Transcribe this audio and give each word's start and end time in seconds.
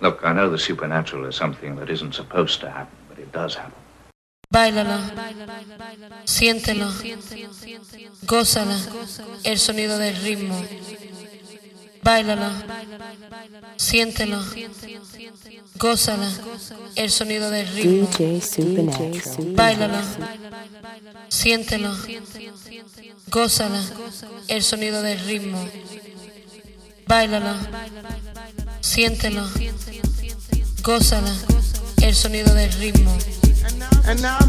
Look, 0.00 0.20
I 0.24 0.32
know 0.32 0.50
the 0.50 0.58
supernatural 0.58 1.24
is 1.26 1.36
something 1.36 1.76
that 1.76 1.88
isn't 1.88 2.14
supposed 2.14 2.60
to 2.60 2.70
happen, 2.70 2.96
but 3.08 3.18
it 3.18 3.32
does 3.32 3.54
happen. 3.54 3.72
Báilalo, 4.52 4.98
siéntelo, 6.24 6.86
gózala, 8.22 8.78
el 9.42 9.58
sonido 9.58 9.98
del 9.98 10.16
ritmo. 10.22 10.62
Báilalo, 12.02 12.50
siéntelo, 13.76 14.40
gózala, 15.78 16.30
el 16.94 17.10
sonido 17.10 17.50
del 17.50 17.66
ritmo. 17.74 18.08
Báilalo, 19.56 19.98
siéntelo, 21.28 21.92
gózala, 23.28 23.82
el 24.46 24.62
sonido 24.62 25.02
del 25.02 25.18
ritmo. 25.26 25.68
Báilalo, 27.08 27.54
siéntelo, 28.86 29.42
gózala, 30.82 31.32
el 32.02 32.14
sonido 32.14 32.54
del 32.54 32.72
ritmo. 32.74 33.18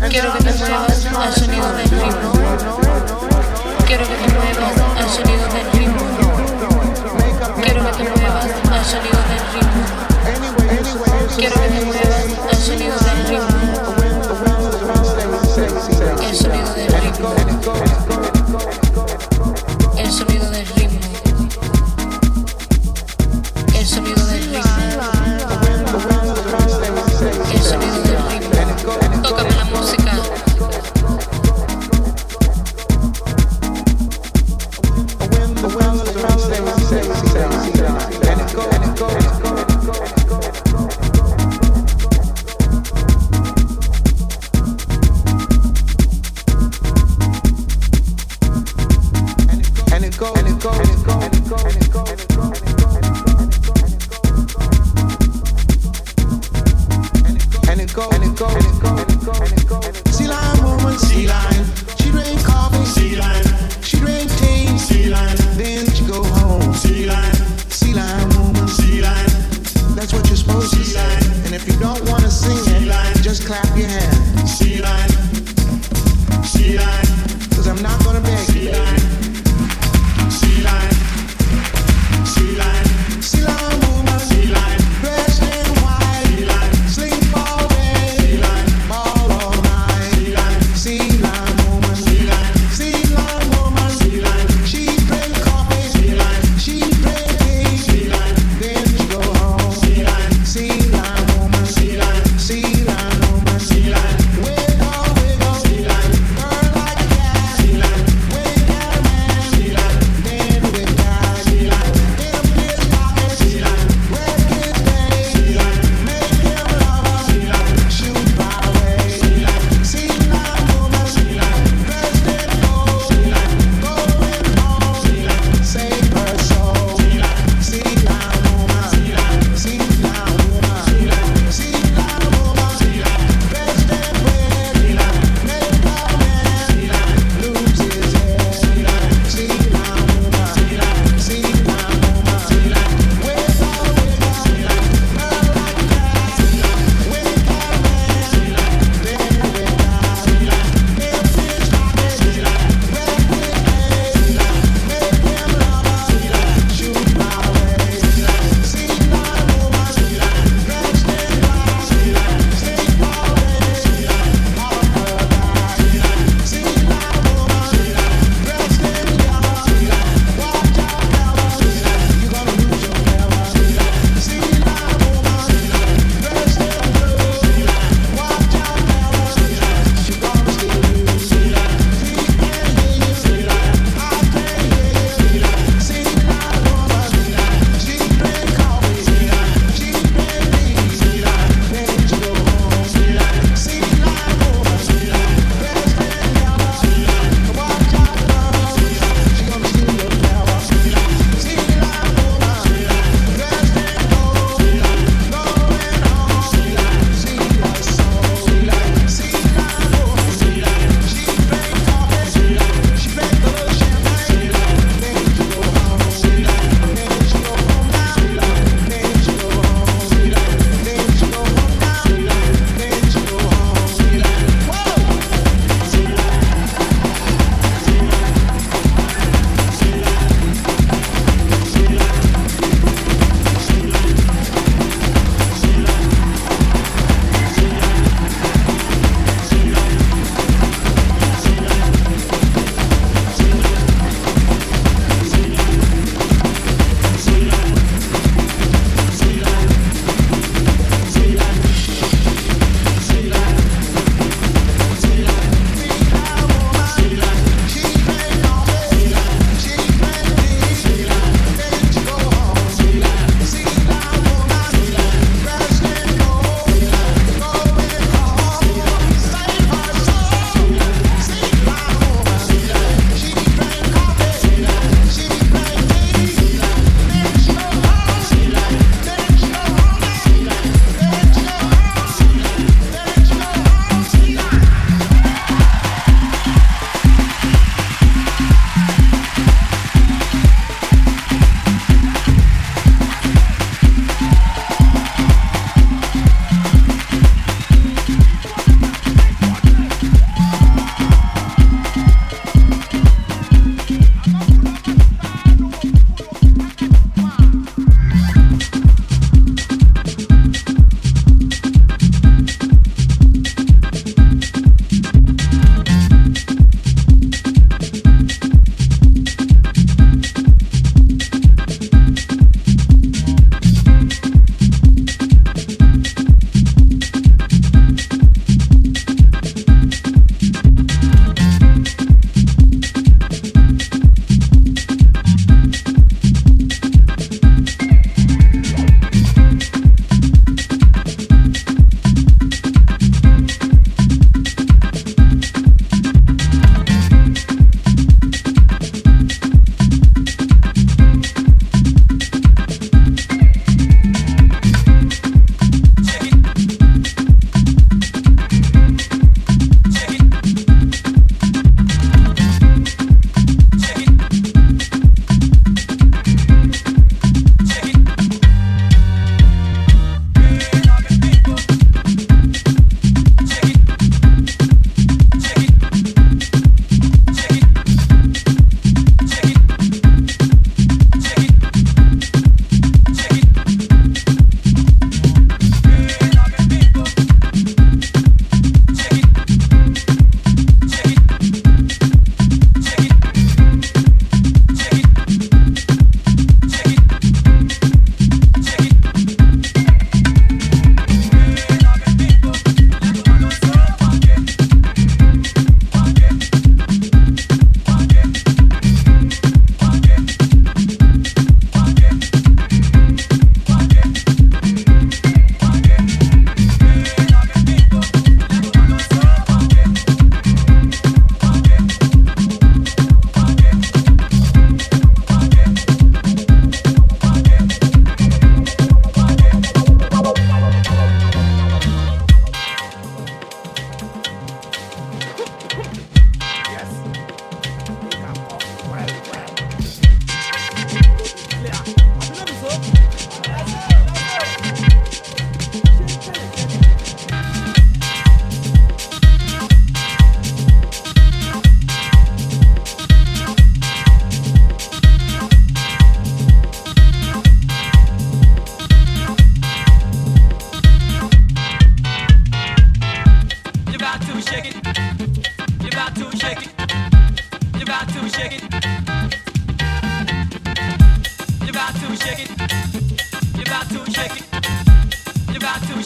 Quiero 0.10 0.32
que 0.34 0.44
te 0.44 0.54
muevas 0.54 1.05
al 1.16 1.34
sonido 1.34 1.73
del 1.73 1.90
ritmo. 1.90 2.34
Quiero 3.88 4.08
que 4.08 4.16
te 4.16 4.27
muevas 4.34 4.77
al 4.96 5.10
sonido 5.10 5.48
del 5.54 5.72
ritmo. 5.73 6.02
Quiero 7.63 7.84
que 7.84 7.91
te 7.98 8.04
muevas 8.04 8.46
al 8.72 8.86
sonido 8.86 9.20
del 9.27 9.44
ritmo. 9.54 9.84
Quiero 11.35 11.55
que 11.55 11.68
te 11.68 11.82
muevas 11.85 12.26
al 12.48 12.58
sonido 12.58 12.96
del 12.99 13.20
ritmo. 13.27 13.58
El 16.22 16.35
sonido 16.35 16.74
del 16.74 16.90
ritmo. 17.02 17.34
El 19.98 20.12
sonido 20.12 20.49
del 20.52 20.68
ritmo 20.68 21.27
soy 23.88 24.00
amigo 24.00 24.26
del 24.26 24.66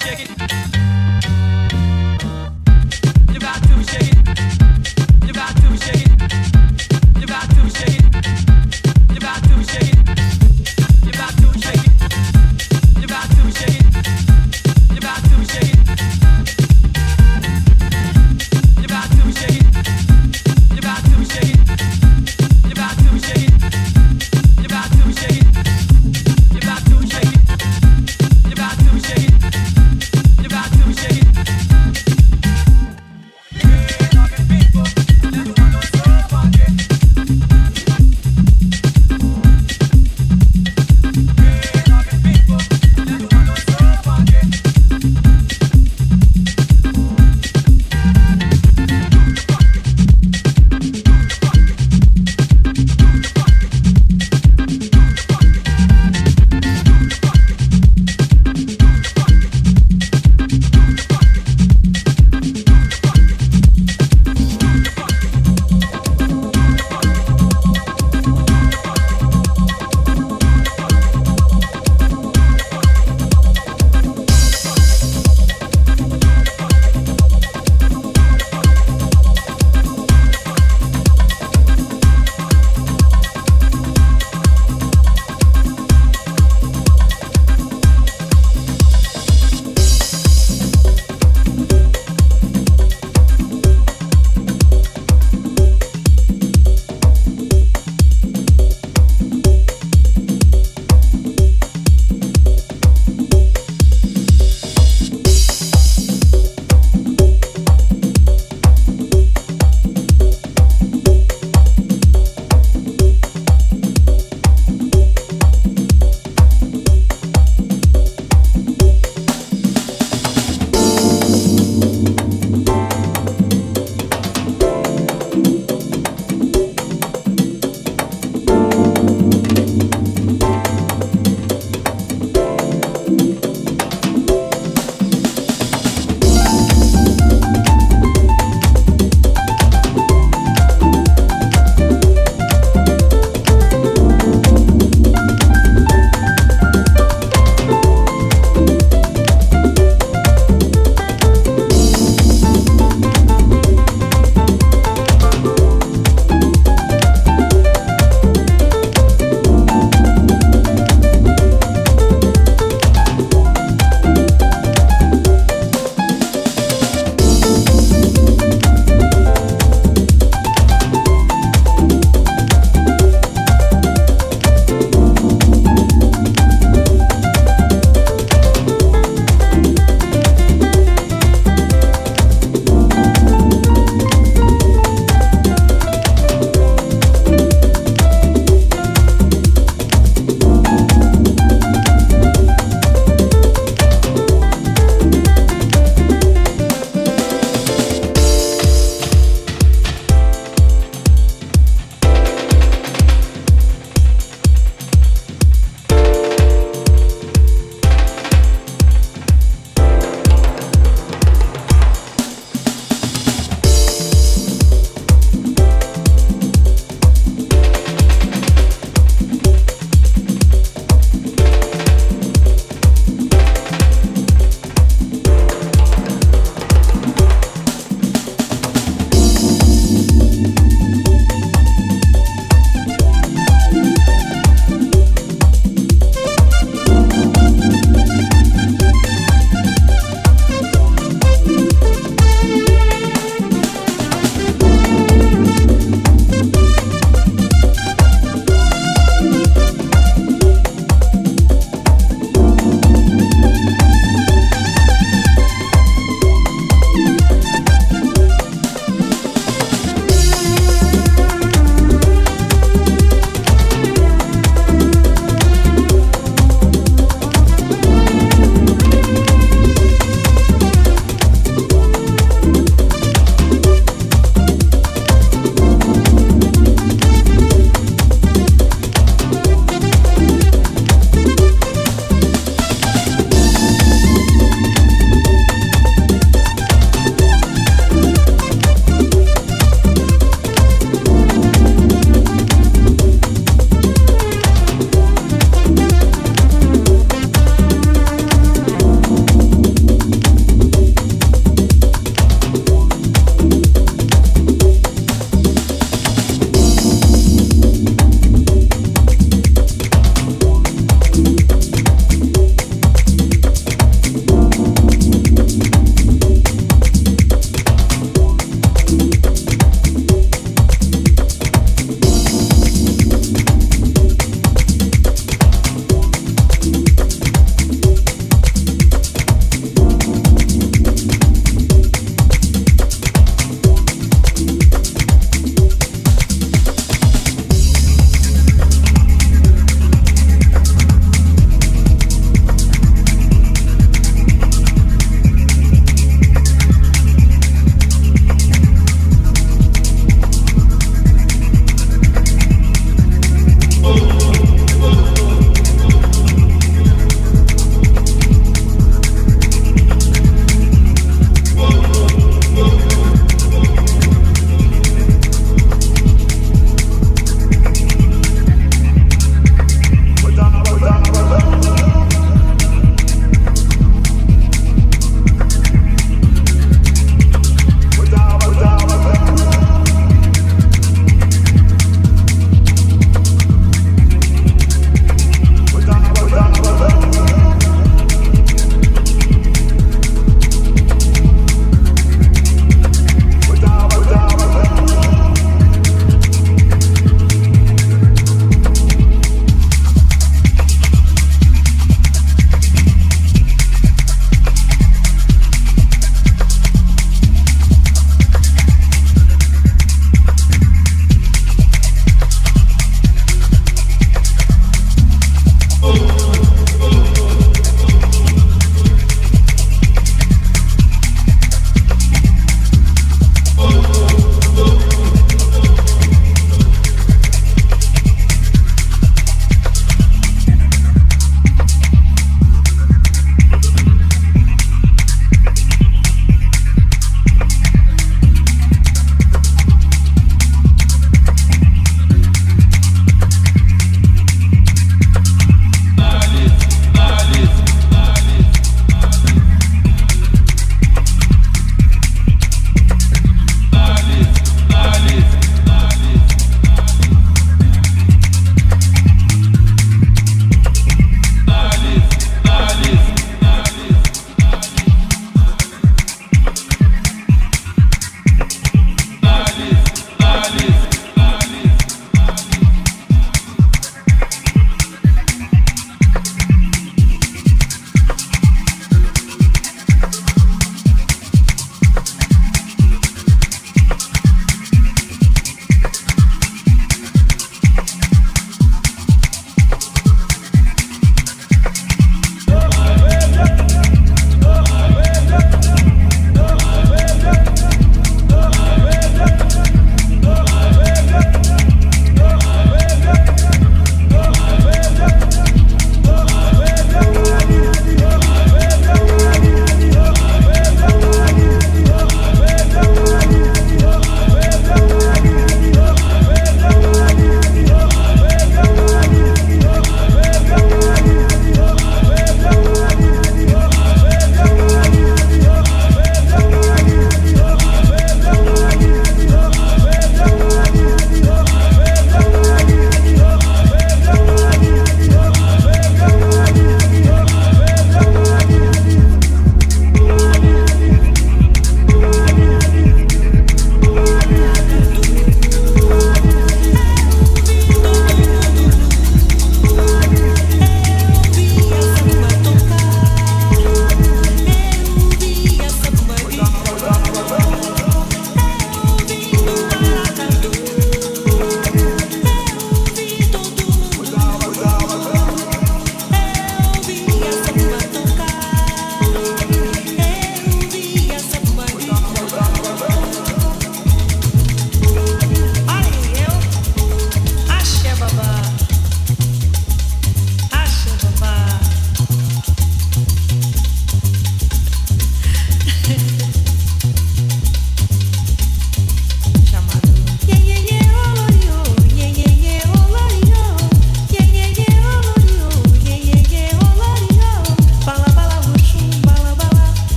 shake 0.00 0.30
it. 0.30 0.79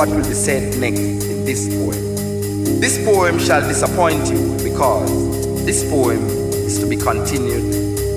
What 0.00 0.08
will 0.08 0.26
be 0.26 0.32
said 0.32 0.78
next 0.80 0.98
in 0.98 1.44
this 1.44 1.68
poem. 1.68 2.80
This 2.80 3.04
poem 3.04 3.38
shall 3.38 3.60
disappoint 3.60 4.30
you 4.30 4.56
because 4.64 5.66
this 5.66 5.84
poem 5.90 6.24
is 6.64 6.78
to 6.78 6.86
be 6.86 6.96
continued 6.96 7.74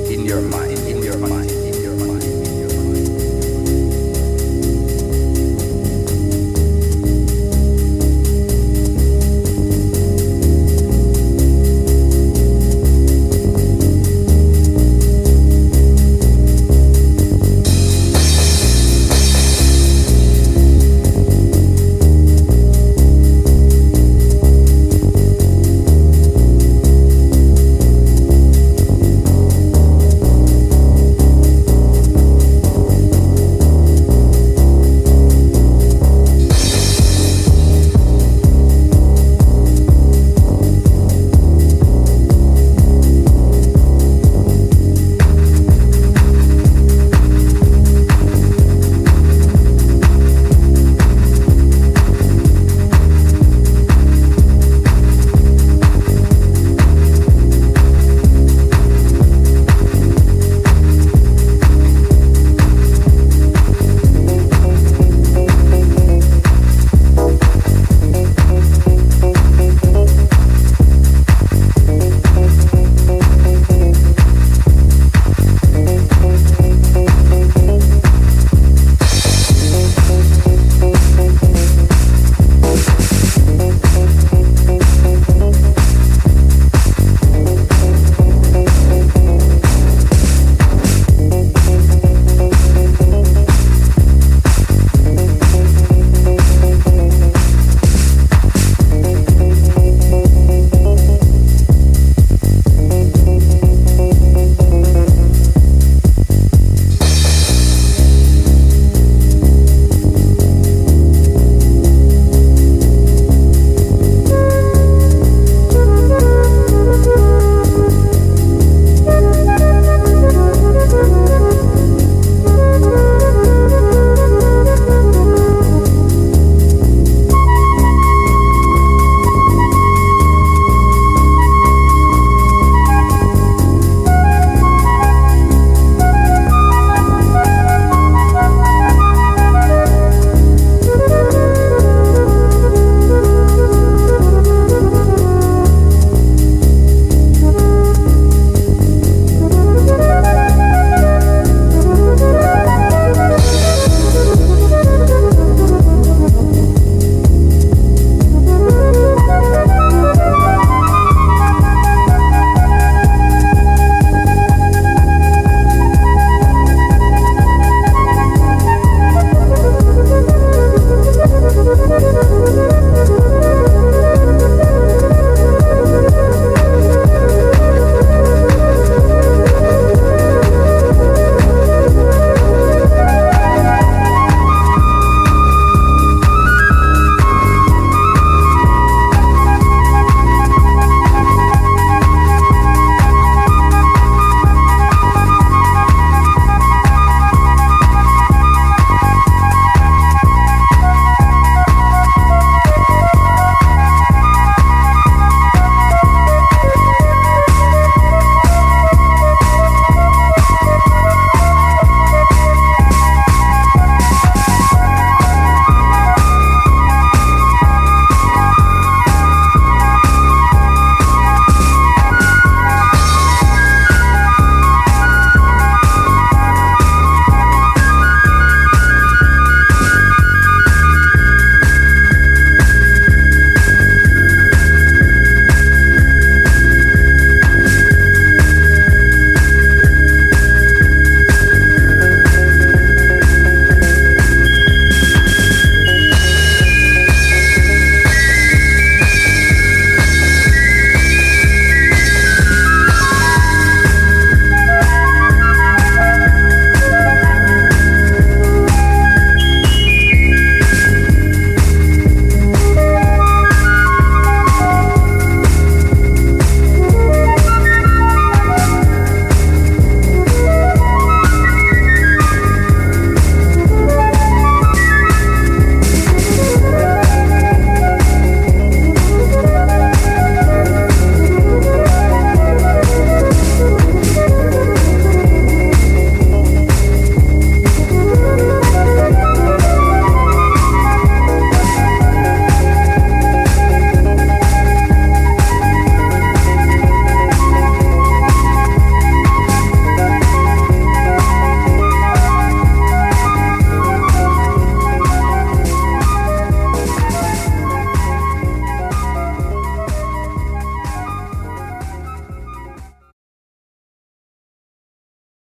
in 0.09 0.23
your 0.23 0.39
mind. 0.43 0.72